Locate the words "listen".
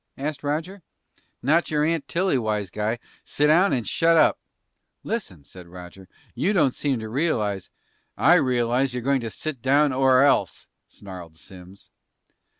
5.03-5.43